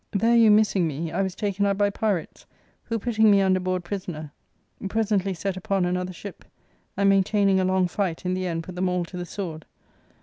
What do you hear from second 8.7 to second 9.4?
them all to the